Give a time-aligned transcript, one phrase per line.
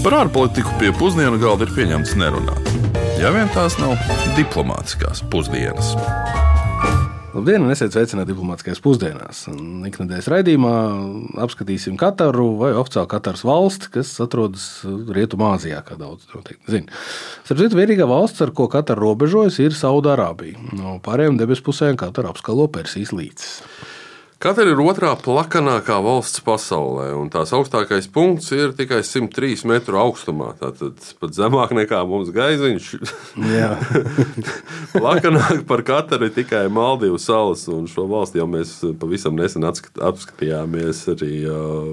[0.00, 2.68] Par ārpolitiku pie pusdienu galda ir pieņemts nerunāt.
[3.20, 3.98] Ja vien tās nav
[4.32, 5.90] diplomātiskās pusdienas.
[7.34, 9.42] Labdien, un esiet sveicināti diplomātiskajās pusdienās.
[9.90, 10.72] Ikdienas raidījumā
[11.44, 16.96] apskatīsim Kataru vai oficiāli Kataras valsti, kas atrodas Rietumāzijā, kā daudz noteikti zina.
[17.44, 20.64] Starp citu, vienīgā valsts, ar ko Katara robežojas, ir Saudārābija.
[20.80, 23.60] No pārējām debesu pusēm Katara apskalo Persijas līcis.
[24.40, 30.54] Katra ir otrā plakanākā valsts pasaulē, un tās augstākais punkts ir tikai 103 metru augstumā.
[30.56, 32.86] Tātad pat zemāk nekā mums gaiziņš.
[34.94, 38.72] Plakanāk par katru ir tikai Maldīvu salas, un šo valsti jau mēs
[39.02, 41.42] pavisam nesen apskatījāmies arī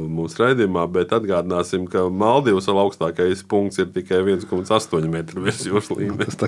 [0.08, 5.92] mūsu raidījumā, bet atgādināsim, ka Maldīvu salas augstākais punkts ir tikai 1,8 metru virs jūras
[5.92, 6.40] līmenis.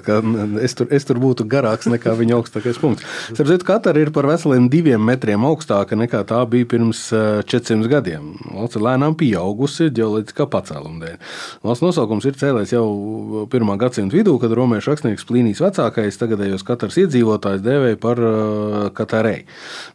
[0.64, 3.04] Es, tur, es tur būtu garāks nekā viņa augstākais punkts.
[3.34, 7.86] Starp citu, Katra ir par veseliem diviem metriem augstāk lielāka nekā tā bija pirms 400
[7.86, 8.38] eh, gadiem.
[8.54, 11.18] Valsts ir lēnām pieaugusi ģeoloģiskā pacēluma dēļ.
[11.64, 13.78] Valsts nosaukums ir cēlējis jau 1.
[13.80, 19.46] gadsimta vidū, kad romiešu rakstnieks Plīnijas vecākais tagadējos katrs iedzīvotājs dēvēja par uh, katarei.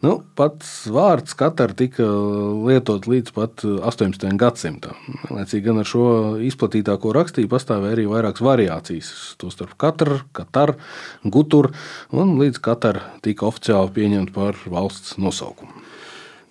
[0.02, 4.26] Nu, pats vārds katar tika lietot līdz pat 18.
[4.40, 4.98] gadsimtam.
[5.30, 6.06] Laicīgi gan ar šo
[6.44, 9.12] izplatītāko rakstīju pastāvēja arī vairākas variācijas.
[9.40, 10.76] Tostarp katra, katar,
[11.24, 11.72] gutur,
[12.14, 15.83] un līdz katar tika oficiāli pieņemta par valsts nosaukumu.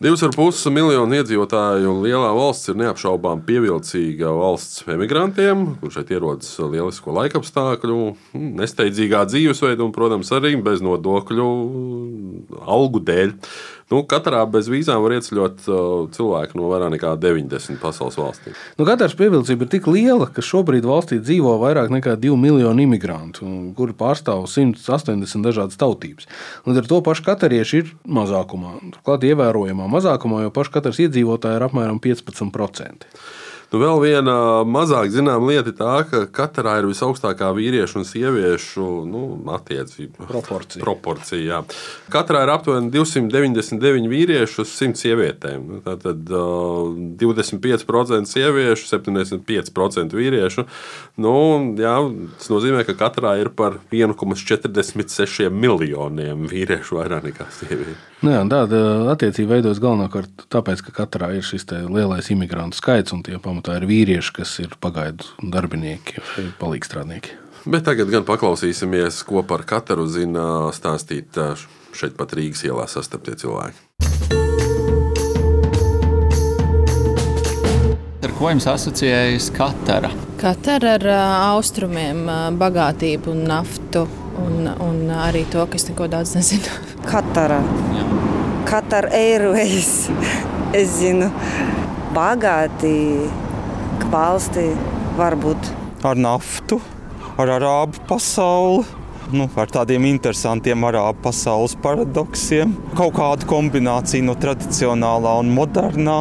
[0.01, 6.49] Divas ar pusi miljonu iedzīvotāju lielā valsts ir neapšaubām pievilcīga valsts emigrantiem, kurš šeit ierodas
[6.57, 7.99] lielisko laikapstākļu,
[8.33, 11.47] nesteidzīgā dzīvesveida un, protams, arī bez nodokļu
[12.65, 13.35] algu dēļ.
[13.93, 15.81] Nu, katrā bez vīzām var ieceļot uh,
[16.15, 18.55] cilvēku no vairāk nekā 90 pasaules valstīm.
[18.79, 23.45] Nu, Katras pievilcība ir tik liela, ka šobrīd valstī dzīvo vairāk nekā 2 miljoni imigrantu,
[23.77, 26.25] kuri pārstāv 180 dažādas tautības.
[26.65, 28.79] Līdz ar to paši katarieši ir mazākumā.
[28.97, 33.13] Turklāt ievērojamā mazākumā, jo paši katrs iedzīvotāji ir apmēram 15%.
[33.73, 34.33] Nu, vēl viena
[34.69, 40.27] mazāk zināma lieta ir tā, ka katrā ir visaugstākā vīriešu un sieviešu nu, attiecība.
[40.29, 40.83] Proporcija.
[40.83, 41.61] Proporcija jā.
[42.13, 45.65] Katrā ir aptuveni 299 vīriešu uz 100 sievietēm.
[45.71, 50.67] Nu, tātad uh, 25% sieviešu, 75% vīriešu.
[51.25, 51.33] Nu,
[51.73, 51.97] jā,
[52.37, 58.01] tas nozīmē, ka katrā ir par 1,46 miljoniem vīriešu vairāk nekā sieviešu.
[58.23, 58.77] Nu, jā, tāda
[59.11, 63.79] attiecība veidojas galvenokārt tāpēc, ka katrā ir šis lielais imigrantu skaits un tie pamatā tā
[63.79, 66.21] ir vīrieši, kas ir pagaidu darbinieki
[66.59, 67.39] palīgstrādnieki.
[67.63, 71.37] Bet tagad gan paklausīsimies, ko par katru zina stāstīt
[71.95, 73.79] šeit pat Rīgas ielā sastaptie cilvēki.
[78.23, 80.11] Ar ko jums asociējas Katara?
[80.41, 81.07] Katara ar
[81.53, 82.25] austrumiem,
[82.59, 84.03] bagātību un naftu.
[84.43, 86.71] Un, un arī to, kas neko daudz nezinu.
[87.11, 87.61] Katara.
[88.67, 90.09] Katara Airways.
[90.73, 91.29] Es zinu,
[92.15, 92.95] bagāti
[94.13, 94.67] valstī
[95.17, 95.71] varbūt
[96.05, 96.79] ar naftu,
[97.39, 98.83] ar arābu pasauli.
[99.33, 102.73] Nu, ar tādiem interesantiem arābu pasaules paradoksiem.
[102.93, 106.17] Kaut kāda kombinācija no tradicionālā un modernā.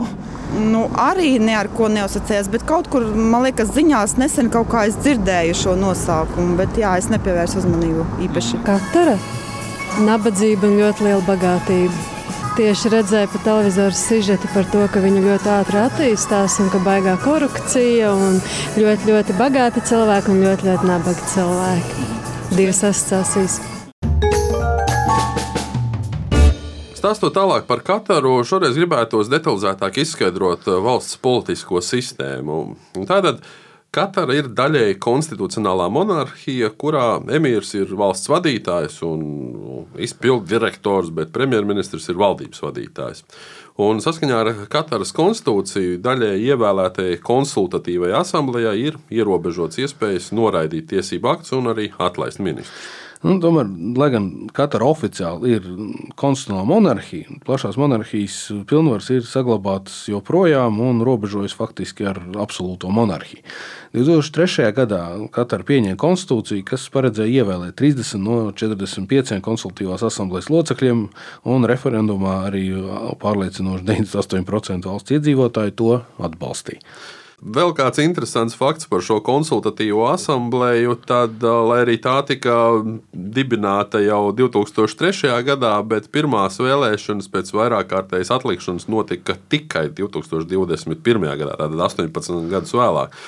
[0.53, 4.87] Nu, arī ne ar ko neuzsacījās, bet kaut kur, man liekas, ziņās nesen kaut kā
[4.89, 8.63] es dzirdēju šo nosaukumu, bet jā, es nepievērsu uzmanību īpaši.
[8.69, 9.19] Katra
[10.07, 12.12] nabadzība un ļoti liela bagātība.
[12.53, 17.15] Tieši redzēju pa televizoru sižetu par to, ka viņi ļoti ātri attīstās un ka baigā
[17.23, 18.37] korupcija un
[18.77, 22.05] ļoti, ļoti bagāti cilvēki un ļoti, ļoti nabagi cilvēki.
[22.53, 23.57] Divas asociācijas.
[27.01, 32.61] Stāstot tālāk par Kataru, šoreiz gribētos detalizētāk izskaidrot valsts politisko sistēmu.
[33.09, 33.41] Tātad
[33.93, 41.29] Katara ir daļēji konstitucionālā monarhija, kurā emīrs ir valsts vadītājs un nu, izpildu direktors, bet
[41.35, 43.21] premjerministrs ir valdības vadītājs.
[43.85, 51.53] Un saskaņā ar Kataras konstitūciju daļēji ievēlētajai konsultatīvai asamblējai ir ierobežots iespējas noraidīt tiesību aktus
[51.61, 53.02] un arī atlaist ministrus.
[53.23, 55.67] Nu, tomēr, lai gan katra oficiāli ir
[56.19, 63.45] konstitucionāla monarhija, plašās monarhijas pilnvaras ir saglabātas joprojām un robežojas faktiski ar absolūto monarhiju.
[63.95, 64.73] 2003.
[64.75, 71.07] gadā Katara pieņēma konstitūciju, kas paredzēja ievēlēt 30 no 45 konsultatīvās asamblejas locekļiem,
[71.47, 72.67] un referendumā arī
[73.23, 76.83] pārliecinoši 98% valsts iedzīvotāju to atbalstīja.
[77.43, 82.55] Vēl kāds interesants fakts par šo konsultatīvo asamblēju, tad, lai arī tā tika
[83.11, 85.33] dibināta jau 2003.
[85.49, 91.27] gadā, bet pirmās vēlēšanas pēc vairāk kārtējas atlikšanas notika tikai 2021.
[91.43, 93.19] gadā, tātad 18 gadus vēlāk.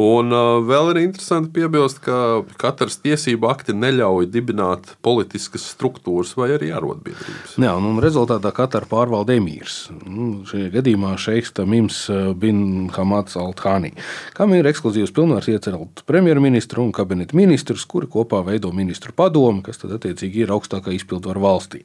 [0.00, 6.48] Un uh, vēl ir interesanti piebilst, ka katrs tiesību akti neļauj dibināt politiskas struktūras vai
[6.56, 7.54] arī arotbiedrības.
[7.62, 9.92] Jā, un, rezultātā Katara pārvalda emīrs.
[10.02, 12.00] Nu, šajā gadījumā šeiks Tamims
[12.42, 13.92] bin Hamats Althāni,
[14.34, 19.78] kam ir ekskluzīvs pilnvars iecelt premjerministru un kabineta ministrus, kuri kopā veido ministru padomu, kas
[19.84, 21.84] tad attiecīgi ir augstākā izpildvara valstī.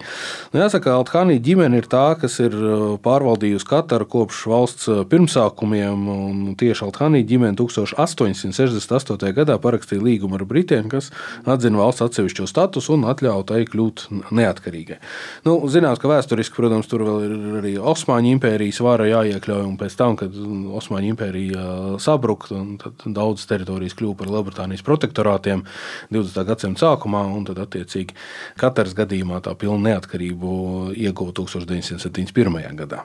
[0.50, 2.58] Nu, jāsaka, Althāni ģimene ir tā, kas ir
[3.06, 7.99] pārvaldījusi Kataru kopš valsts pirmsākumiem, un tieši Althāni ģimene 1000.
[8.00, 9.34] 1868.
[9.36, 11.10] gadā parakstīja līgumu ar Britiem, kas
[11.50, 14.06] atzina valsts atsevišķo statusu un ļāva tai kļūt
[14.36, 15.00] neatkarīgai.
[15.48, 19.98] Nu, zināms, ka vēsturiski, protams, tur vēl ir arī Osmaņu impērijas vara jāiekļauj, un pēc
[20.00, 20.36] tam, kad
[20.80, 21.66] Osmaņu impērija
[22.02, 25.66] sabruka, tad daudzas teritorijas kļuva par Lielbritānijas protektorātiem
[26.14, 26.46] 20.
[26.48, 28.18] gadsimta sākumā, un tad attiecīgi
[28.60, 30.56] katrs gadījumā tā pilna neatkarību
[30.96, 32.62] ieguva 1971.
[32.80, 33.04] gadā.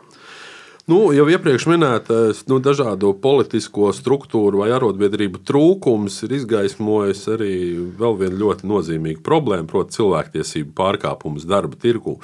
[0.84, 7.54] Nu, jau iepriekš minētais nu, dažādu politisko struktūru vai arotbiedrību trūkums ir izgaismojis arī
[7.96, 12.18] vēl vienu ļoti nozīmīgu problēmu, proti, cilvēktiesību pārkāpumus darba tirgu.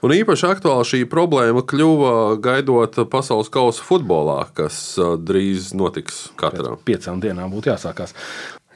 [0.00, 6.78] Un īpaši aktuāla šī problēma kļuva gaidot pasaules kausa futbolā, kas drīz notiks katrā.
[6.78, 8.16] Pēc piecām dienām būtu jāsākās.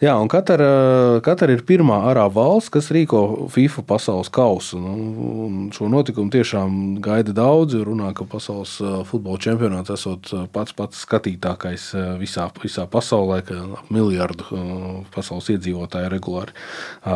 [0.02, 4.81] Jā, un Katara, Katara ir pirmā arābu valsts, kas rīko FIFA pasaules kausu.
[4.82, 7.78] Nu, šo notikumu tiešām gaida daudzi.
[7.87, 8.72] Runā, ka pasaules
[9.06, 11.84] futbola čempionāts esot pats pats skatītākais
[12.19, 16.50] visā, visā pasaulē, ka ap miljardu pasaules iedzīvotāju regulāri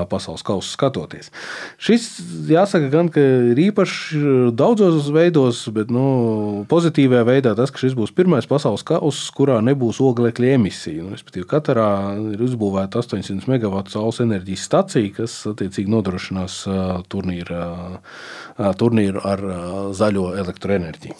[0.06, 1.32] pasaules kausu skatoties.
[1.82, 2.06] Šis
[2.52, 3.10] jāsaka gan,
[3.50, 9.26] ir īpaši daudzos veidos, bet nu, pozitīvā veidā tas, ka šis būs pirmais pasaules kauss,
[9.34, 11.10] kurā nebūs oglekļa emisija.
[11.10, 11.18] Nu,
[11.50, 11.90] Katarā
[12.30, 16.64] ir uzbūvēta uzbūvēta 800 MW saules enerģijas stacija, kas attiecīgi nodrošinās
[17.08, 18.00] turnīru,
[18.76, 19.44] turnīru ar
[19.96, 21.16] zaļo elektroenerģiju.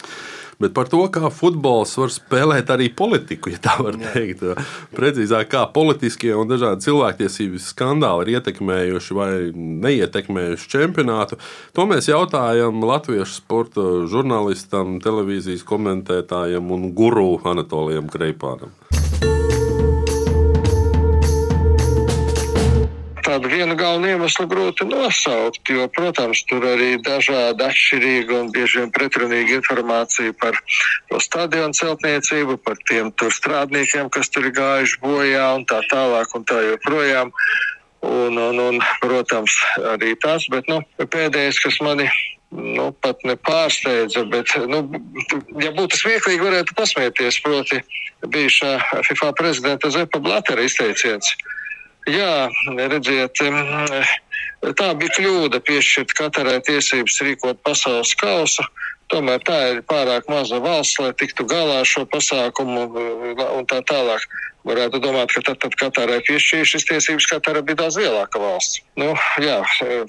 [0.57, 4.41] Bet par to, kā futbols var spēlēt arī politiku, ja tā var teikt.
[4.97, 11.37] Precīzāk, kā politiskie un dažādi cilvēktiesības skandāli ir ietekmējuši vai neietekmējuši čempionātu.
[11.77, 18.73] To mēs jautājam latviešu sporta žurnālistam, televīzijas komentētājam un guru Anatolijam Kreipānam.
[23.37, 28.89] Tādu vienu galvenu iemeslu grūti nosaukt, jo, protams, tur arī dažādi atšķirīgi un bieži vien
[28.89, 30.57] pretrunīgi informācija par
[31.11, 36.33] to stadionu celtniecību, par tiem tur strādniekiem, kas tur ir gājuši bojā un tā tālāk
[36.33, 37.29] un tā joprojām.
[38.07, 39.53] Un, un, un, protams,
[39.93, 42.07] arī tas, bet nu, pēdējais, kas mani
[42.53, 44.81] nu, pat nepārsteidza, bet, nu,
[45.61, 47.81] ja būtu smieklīgi, varētu pasmieties, proti,
[48.25, 51.33] bijušā FIFA prezidenta Zepa Blatera izteiciens.
[52.07, 52.47] Jā,
[52.87, 53.41] redziet,
[54.79, 58.63] tā bija kļūda piešķirt katrai tiesības rīkot pasaules kausu.
[59.11, 62.87] Tomēr tā ir pārāk maza valsts, lai tiktu galā ar šo pasākumu
[63.55, 64.23] un tā tālāk.
[64.67, 68.81] Varētu domāt, ka tad, tad Katārai piešķīra šīs tiesības, Katāra bija daudz lielāka valsts.
[68.99, 69.61] Nu, jā,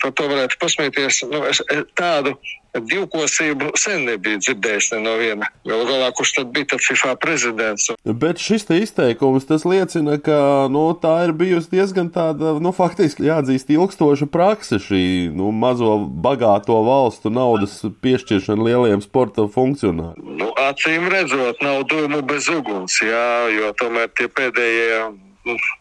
[0.03, 1.21] par to varētu pasmieties.
[1.31, 1.63] Nu, es,
[1.99, 2.35] tādu
[2.75, 5.49] divkosību sen nebija dzirdējis ne no viena.
[5.67, 7.89] Galu galā, kurš tad bija tad FIFA prezidents?
[8.05, 13.29] Bet šis te izteikums, tas liecina, ka nu, tā ir bijusi diezgan tāda, nu, faktiski
[13.29, 15.05] jāatzīst ilgstoša prakse šī,
[15.35, 20.37] nu, mazo bagāto valstu naudas piešķiršana lieliem sporta funkcionāriem.
[20.41, 25.28] Nu, acīm redzot, nav dūmu bez uguns, jā, jo tomēr tie pēdējie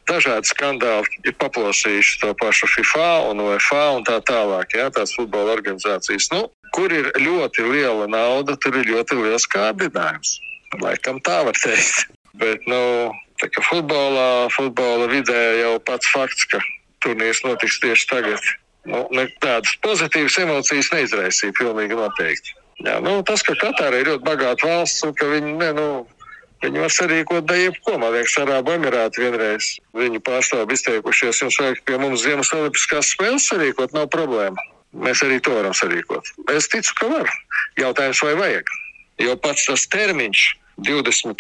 [0.10, 5.56] dažādi skandāli ir paplosījuši to pašu FIFA un UEFA un tā tālāk, jā, tās futbola
[5.58, 6.30] organizācijas.
[6.34, 10.38] Nu, kur ir ļoti liela nauda, tur ir ļoti liels kārdinājums.
[10.82, 12.08] Laikam tā var teikt.
[12.38, 12.80] Bet, nu,
[13.42, 16.62] tā kā futbolā, futbola vidē jau pats fakts, ka
[17.06, 18.52] turnīrs notiks tieši tagad,
[18.90, 19.04] nu,
[19.42, 22.54] tādas pozitīvas emocijas neizraisīja pilnīgi noteikti.
[22.86, 25.88] Jā, nu, tas, ka Katāra ir ļoti bagāta valsts un ka viņi, ne, nu,
[26.64, 27.98] Viņi var sarīkot da jebko.
[28.02, 33.46] Man liekas, Arābu Emirāti vienreiz viņu pārstāvi izteikušies, jums vajag pie mums Ziemas Olimpiskās spēles
[33.52, 34.64] sarīkot, nav problēma.
[34.98, 36.32] Mēs arī to varam sarīkot.
[36.56, 37.34] Es ticu, ka var.
[37.78, 38.72] Jautājums, vai vajag?
[39.22, 41.34] Jo pats tas termiņš 20.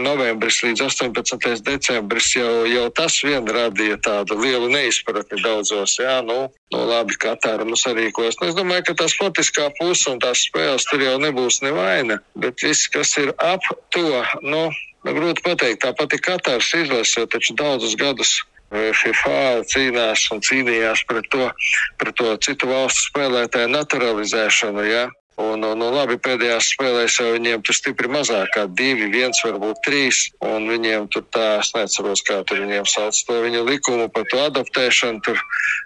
[0.00, 1.60] novembris līdz 18.
[1.60, 5.98] decembris jau, jau tas vien radīja tādu lielu neizpratni daudzos.
[6.00, 6.38] Jā, nu,
[6.72, 8.38] nu labi, Katāra mums arī kos.
[8.40, 12.64] Nu, es domāju, ka tā sportiskā puse un tās spēles tur jau nebūs nevaina, bet
[12.64, 14.64] viss, kas ir ap to, nu,
[15.04, 15.84] nu grūti pateikt.
[15.84, 18.38] Tā pati Katāras izlase jau taču daudzus gadus
[18.72, 21.52] e, FIFA cīnās un cīnījās pret to,
[22.00, 24.88] pret to citu valstu spēlētāju naturalizēšanu.
[24.88, 25.08] Ja?
[25.38, 29.84] Un, un, un labi, pēdējās spēlēs jau viņiem tur stipri mazāk, kā divi, viens, varbūt
[29.86, 30.24] trīs.
[30.42, 34.42] Un viņiem tur tā, es neatceros, kā tur viņiem sauc to viņa likumu par to
[34.48, 35.22] adaptēšanu.
[35.22, 35.38] Tur,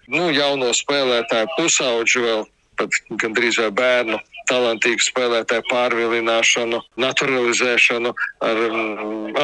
[0.09, 2.47] nu, jauno spēlētāju pusauģu vēl,
[2.81, 8.13] pat gandrīz vai bērnu talantīgu spēlētāju pārvilināšanu, naturalizēšanu,
[8.45, 8.61] ar,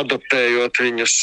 [0.00, 1.16] adoptējot viņus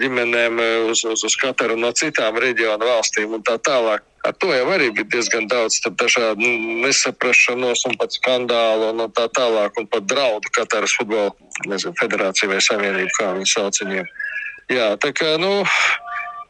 [0.00, 4.04] ģimenēm uz, uz, uz katru no citām reģionu valstīm un tā tālāk.
[4.22, 6.46] Ar to jau arī bija diezgan daudz dažādu
[6.84, 11.32] nesaprašanos un pat skandālu un tā tālāk, un pat draudu Katāras futbola
[11.66, 14.06] nezinu, federācija vai savienība, kā viņi sauc viņiem.
[14.70, 15.50] Jā, tā kā, nu,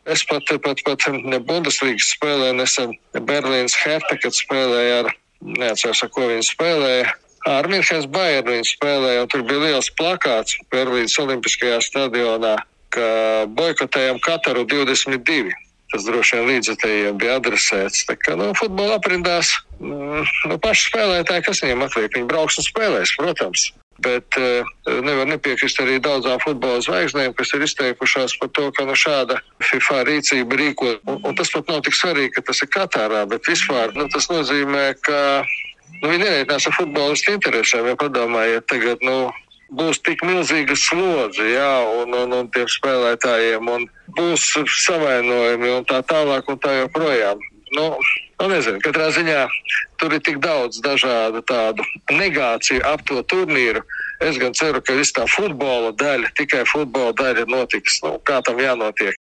[0.05, 1.09] es pat, pat, pat
[1.49, 5.11] Bundeslīgas spēlēju nesen Berlīnas Herta, kad spēlēju ar,
[5.43, 7.11] neatceros, ar ko viņi spēlēja.
[7.51, 12.55] Ar Mirkens Bayernu viņi spēlēja, un tur bija liels plakāts Berlīnas Olimpiskajā stadionā,
[12.95, 13.09] ka
[13.51, 15.51] boikotējam Kataru 22.
[15.93, 18.07] Tas droši vien līdzekļiem bija adresēts.
[18.09, 19.51] Tā kā nu, futbola aprindās,
[19.83, 23.73] mm, nu, paši spēlētāji, kas viņiem atliek, viņi brauks un spēlēs, protams.
[24.03, 24.69] Bet uh,
[25.05, 30.01] nevar nepiekrist arī daudzām futbola zvaigznēm, kas ir izteikušās par to, ka nu, šāda FIFA
[30.09, 30.97] rīcība rīko.
[31.07, 34.27] Un, un tas pat nav tik svarīgi, ka tas ir Katārā, bet vispār nu, tas
[34.33, 35.21] nozīmē, ka
[36.01, 37.93] nu, viņi nereitinās ar futbolistu interesēm.
[37.93, 39.31] Ja padomājiet, tagad nu,
[39.77, 41.73] būs tik milzīga slodze, jā,
[42.03, 43.87] un, un, un tiem spēlētājiem, un
[44.19, 44.51] būs
[44.87, 47.41] savainojumi un tā tālāk un tā joprojām.
[47.77, 47.87] Nu,
[48.43, 49.43] nu nezinu, katrā ziņā
[50.03, 53.85] tur ir tik daudz dažādu tādu negāciju ap to turnīru.
[54.23, 58.03] Es gan ceru, ka viss tā futbola daļa, tikai futbola daļa notiks.
[58.07, 59.19] Nu, kā tam jānotiek?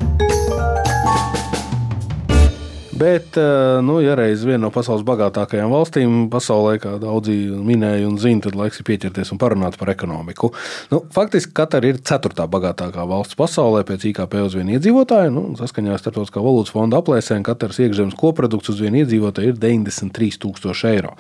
[2.97, 8.17] Bet, eh, nu, ja reiz viena no pasaules bagātākajām valstīm pasaulē, kā daudzi minēja un
[8.17, 10.49] zina, tad laiks ir pieķerties un parunāt par ekonomiku.
[10.93, 15.35] Nu, faktiski Katara ir ceturtā bagātākā valsts pasaulē pēc IKP uz vienu iedzīvotāju.
[15.35, 20.95] Nu, saskaņā ar Startautiskā valūtas fonda aplēsēm Kataras iekšzemes koprodukts uz vienu iedzīvotāju ir 93,000
[20.95, 21.13] eiro.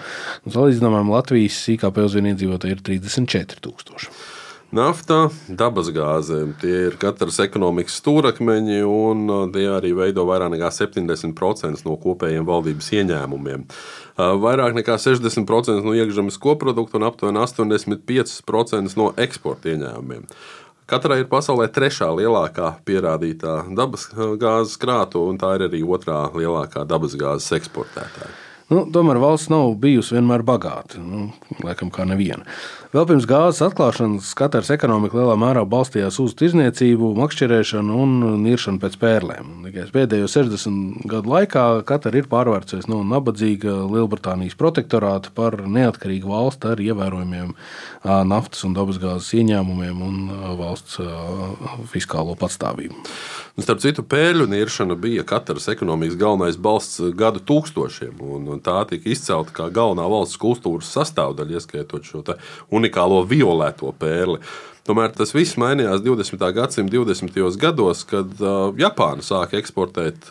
[0.48, 4.35] Salīdzinājumam Latvijas IKP uz vienu iedzīvotāju ir 34,000.
[4.74, 11.86] Nafta, dabasgāze, tie ir katras ekonomikas stūrakmeņi, un uh, tie arī veido vairāk nekā 70%
[11.86, 13.62] no kopējiem valdības ieņēmumiem.
[13.62, 20.26] Uh, vairāk nekā 60% no iekšzemes koprodukta un aptuveni 85% no eksporta ieņēmumiem.
[20.90, 27.54] Katrai ir pasaulē trešā lielākā pierādītā dabasgāzes krāta, un tā ir arī otrā lielākā dabasgāzes
[27.60, 28.34] eksportētāja.
[28.66, 30.98] Nu, tomēr valsts nav bijusi vienmēr bagāta.
[30.98, 31.28] Nu,
[31.62, 32.42] laikam, kā neviena.
[32.96, 38.94] Vēl pirms gāzes atklāšanas Katars ekonomika lielā mērā balstījās uz tirzniecību, makšķerēšanu un niršanu pēc
[39.02, 39.50] pērlēm.
[39.66, 46.70] Tikai pēdējo 60 gadu laikā Katara ir pārvērsies no nabadzīga Lielbritānijas protektorāta par neatkarīgu valsti
[46.72, 47.52] ar ievērojumiem
[48.32, 50.96] naftas un dabasgāzes ieņēmumiem un valsts
[51.92, 52.96] fiskālo patstāvību.
[53.56, 59.54] Starp citu, pēļu niršana bija katras ekonomikas galvenais balsts gadu tūkstošiem, un tā tika izcelta
[59.56, 62.20] kā galvenā valsts kultūras sastāvdaļa, ieskaitot šo
[62.76, 64.42] unikālo violēto pērli.
[64.84, 66.44] Tomēr tas viss mainījās 20.
[66.58, 67.56] gadsimta 20.
[67.62, 70.28] gados, kad uh, Japāna sāka eksportēt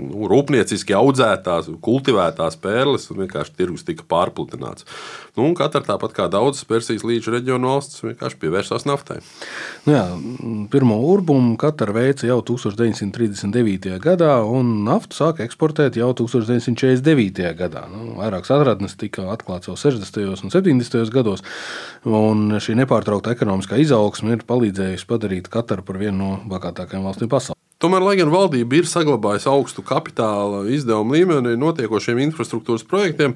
[0.00, 4.86] nu, rūpnieciski audzētās, kultivētās pērles, un vienkārši tirgus tika pārpludināts.
[5.38, 9.20] Nu, katra tāpat kā daudzas Persijas līča reģionu valsts vienkārši pievērsās naftai.
[9.86, 10.04] Nu jā,
[10.72, 13.98] pirmo urbumu Katara veica jau 1939.
[14.02, 17.50] gadā, un naftu sāka eksportēt jau 1949.
[17.58, 17.86] gadā.
[17.90, 20.46] Nu, vairākas atradnes tika atklātas jau 60.
[20.46, 21.10] un 70.
[21.14, 21.44] gados,
[22.06, 27.58] un šī nepārtraukta ekonomiskā izaugsme ir palīdzējusi padarīt Kataru par vienu no bagātākajām valstīm pasaulē.
[27.82, 33.34] Tomēr, lai gan valdība ir saglabājusi augstu kapitāla izdevumu līmeni notiekošiem infrastruktūras projektiem,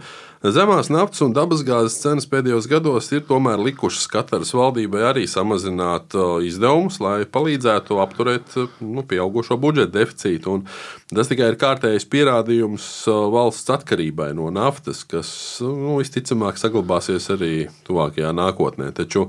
[0.54, 6.14] zemās naftas un dabasgāzes cenas pēdējos gados ir tomēr likušas Kataras valdībai arī samazināt
[6.46, 10.54] izdevumus, lai palīdzētu apturēt nu, pieaugušo budžeta deficītu.
[10.60, 10.66] Un
[11.10, 12.88] tas tikai ir kārtējs pierādījums
[13.34, 15.30] valsts atkarībai no naftas, kas
[15.66, 17.54] nu, visticamāk saglabāsies arī
[17.90, 18.94] tuvākajā nākotnē.
[18.94, 19.26] Taču,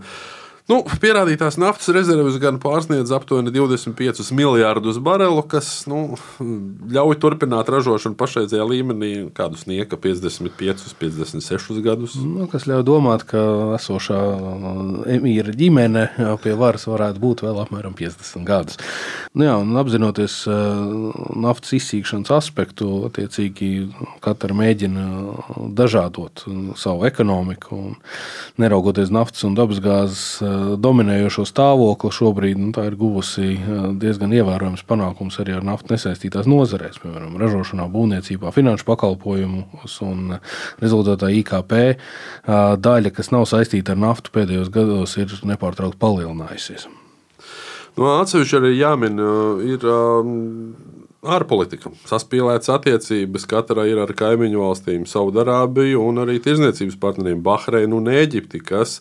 [0.70, 6.14] Nu, pierādītās naftas rezerves gan pārsniedz aptuveni 25 miljardus barelu, kas nu,
[6.94, 12.14] ļauj turpināt ražošanu pašreizējā līmenī, kādus nieka 55, 56 gadus.
[12.22, 13.42] Nu, kas ļauj domāt, ka
[13.80, 14.20] esošā
[15.16, 16.06] emīra ģimene
[16.44, 18.78] pie varas varētu būt vēl apmēram 50 gadus.
[19.34, 20.38] Nu, jā, apzinoties
[21.34, 23.72] naftas izsīkšanas aspektu, attiecīgi
[24.22, 25.10] katra mēģina
[25.82, 26.46] dažādot
[26.78, 27.82] savu ekonomiku,
[28.62, 33.56] neraugoties naftas un dabasgāzes dominējošo stāvokli šobrīd nu, ir guvusi
[34.01, 40.38] diezgan ievērojams panākums arī ar naftu nesaistītās nozarēs, piemēram, ražošanā, būvniecībā, finanšu pakalpojumus un
[40.82, 41.75] rezultātā IKP
[42.89, 46.89] daļa, kas nav saistīta ar naftu pēdējos gados, ir nepārtraukti palielinājusies.
[47.98, 49.20] No, nu, atsevišķi arī jāmin,
[49.68, 49.84] ir
[51.20, 51.92] ārpolitika.
[52.08, 58.62] Saspīlētas attiecības katrai ir ar kaimiņu valstīm, Saudārābiju un arī tirzniecības partneriem Bahreinu un Eģipti,
[58.63, 59.00] kas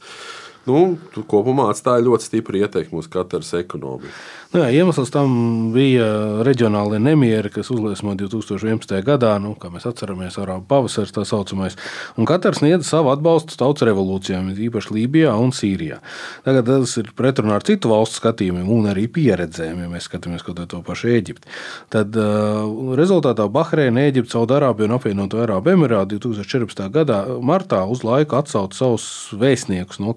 [0.69, 4.13] nu, kopumā atstāja ļoti stipru ietekmi uz Kataras ekonomiku.
[4.49, 5.33] Nu, jā, iemesls tam
[5.75, 6.07] bija
[6.47, 8.95] reģionālie nemieri, kas uzliesmoja 2011.
[9.05, 11.77] gadā, nu, kā mēs atceramies, Arābu pavasaris tā saucamais.
[12.17, 15.99] Un katrs sniedza savu atbalstu tautas revolūcijām, īpaši Lībijā un Sīrijā.
[16.47, 20.81] Tagad tas ir pretrunā ar citu valstu skatījumiem un arī pieredzēm, ja mēs skatāmies to
[20.87, 21.53] pašu Eģipti.
[21.93, 26.89] Tad uh, rezultātā Bahreina, Eģipte, Saudārābija un apvienoto Arābu Emirātu 2014.
[26.97, 30.17] gadā martā uz laiku atsauca savus vēstniekus no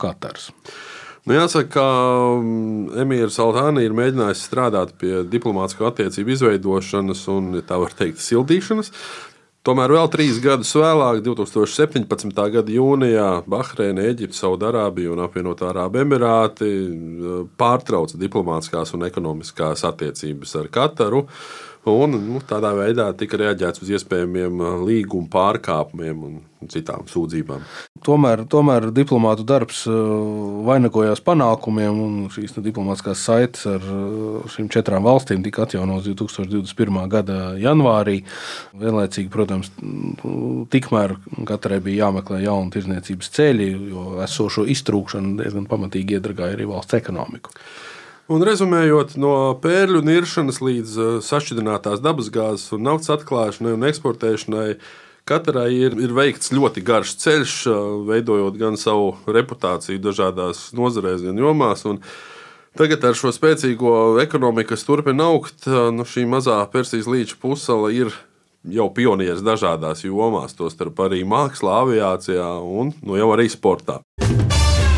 [0.49, 0.79] Kataras.
[1.21, 1.87] Nu, jāsaka, ka
[2.41, 8.89] mm, Emīļs Altāni ir mēģinājis strādāt pie diplomātsko attiecību izveidošanas un, tā var teikt, sildīšanas.
[9.61, 12.31] Tomēr vēl trīs gadus vēlāk, 2017.
[12.55, 20.57] gada jūnijā, Bahreina, Eģipte, Saudārābija un apvienotā Arābu Emirāti mm, pārtrauca diplomātiskās un ekonomiskās attiecības
[20.63, 21.27] ar Kataru.
[21.89, 27.63] Un, nu, tādā veidā tika reaģēts uz iespējamiem uh, līguma pārkāpumiem un citām sūdzībām.
[28.05, 29.95] Tomēr, tomēr diplomātu darbs uh,
[30.67, 37.01] vainagojās panākumiem, un šīs diplomātiskās saites ar uh, šīm četrām valstīm tika atjaunotas 2021.
[37.09, 38.19] gada janvārī.
[38.77, 39.73] Vienlaicīgi, protams,
[40.69, 41.17] tikmēr
[41.49, 47.57] katrai bija jāmeklē jauni tirzniecības ceļi, jo esošo iztrūkšanu diezgan pamatīgi iedragāja arī valsts ekonomiku.
[48.31, 54.67] Un rezumējot, no pērļu niršanas līdz uh, sašķidrinātās dabasgāzes un naftas atklāšanai un eksportēšanai.
[55.27, 61.43] Katrai ir, ir veikts ļoti garš ceļš, uh, veidojot gan savu reputāciju dažādās nozarēs, gan
[61.43, 61.83] jomās.
[62.79, 67.91] Tagad ar šo spēcīgo ekonomiku, kas turpina augt, uh, nu, šī mazā Persijas līča pusela
[67.91, 68.15] ir
[68.63, 73.99] jau pionieris dažādās jomās, tostarp arī mākslā, aviācijā un nu, jau arī sportā.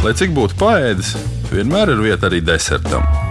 [0.05, 1.15] Lai cik būtu paēdis,
[1.49, 3.22] vienmēr ir vieta arī desertam.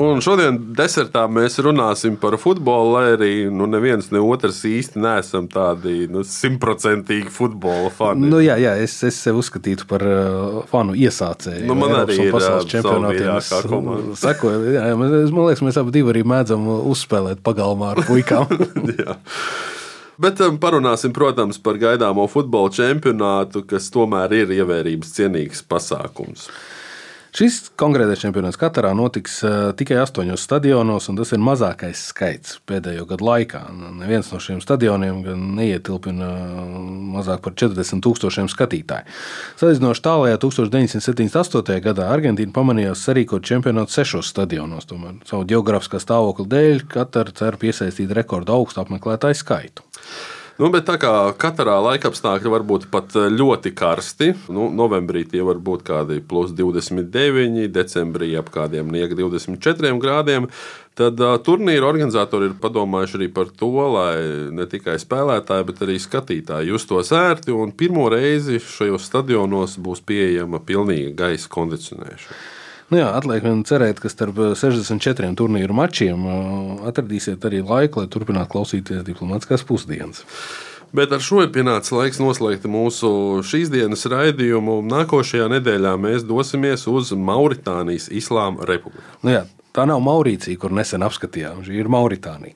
[0.00, 5.46] Un šodien desertā mēs runāsim par futbolu, lai arī nu, neviens ne otrs īsti neesam
[5.50, 8.26] tādi nu, simtprocentīgi nu, futbola fani.
[8.30, 11.68] Nu, jā, jā, es, es sev uzskatītu par uh, fanu iesācēju.
[11.68, 13.30] Nu, man Eiropas arī un pasaules čempionātiem.
[13.38, 15.14] Es Sekoju, jā, jā, man
[15.46, 18.50] liekas, mēs abi arī mēdzam uzspēlēt pagalmā ar puikām.
[20.24, 26.46] Bet um, parunāsim, protams, par gaidāmo futbola čempionātu, kas tomēr ir ievērības cienīgs pasākums.
[27.34, 33.08] Šis konkrētais čempionāts Katarā notiks uh, tikai astoņos stadionos, un tas ir mazākais skaits pēdējo
[33.10, 33.64] gadu laikā.
[33.98, 35.24] Neviens no šiem stadioniem
[35.56, 36.76] neietilpina uh,
[37.16, 39.10] mazāk par 40 tūkstošiem skatītāju.
[39.58, 41.80] Salīdzinoši tālākajā 1978.
[41.88, 44.86] gadā Argentīna pamanījās sarīkot čempionātu sešos stadionos.
[44.86, 49.82] Tomēr savu geogrāfiskā stāvokļa dēļ Katara cer piesaistīt rekordu augstu apmeklētāju skaitu.
[50.54, 55.42] Nu, bet tā kā katrā laikapstākļā var būt pat eh, ļoti karsti, nu, novembrī tie
[55.42, 60.46] var būt kādi plus 29, decembrī ap kādiem niega 24 grādiem.
[60.94, 64.14] Tad uh, turnīra organizatori ir padomājuši arī par to, lai
[64.54, 67.56] ne tikai spēlētāji, bet arī skatītāji justos ērti.
[67.74, 72.38] Pirmo reizi šajos stadionos būs pieejama pilnīga gaisa kondicionēšana.
[72.92, 76.26] Nu jā, atliek vien cerēt, ka starp 64 turnīru mačiem
[76.90, 80.24] atradīsiet arī laiku, lai turpinātu klausīties diplomātiskās pusdienas.
[80.94, 83.08] Bet ar šo ir pienācis laiks noslēgt mūsu
[83.42, 84.76] šīs dienas raidījumu.
[84.86, 89.02] Nākošajā nedēļā mēs dosimies uz Mauritānijas Islāma Republiku.
[89.26, 89.40] Nu jā,
[89.74, 91.64] tā nav Maurīcija, kur nesen apskatījām.
[91.66, 92.54] Šī ir Mauritānija.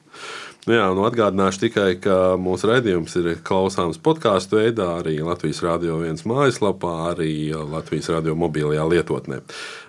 [0.68, 5.96] Nu jā, nu atgādināšu tikai, ka mūsu raidījums ir klausāms podkāstu veidā, arī Latvijas Rādio
[6.04, 9.38] 1 mājaslapā, arī Latvijas Rādio mobilajā lietotnē.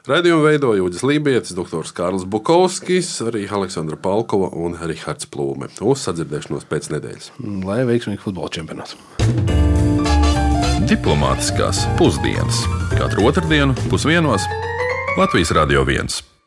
[0.07, 1.91] Raidījumu veidoja Jūdas Lībijams, Dr.
[1.97, 5.67] Kārls Bukovskis, arī Aleksandra Palkova un Rihards Plūme.
[5.83, 7.33] Uz sadzirdēšanos pēc nedēļas.
[7.67, 8.95] Lai veiksmīgi futbola čempionāts!
[10.87, 12.63] Diplomātiskās pusdienas
[12.95, 14.47] katru otrdienu pusdienos
[15.19, 16.38] Latvijas Rādio 1.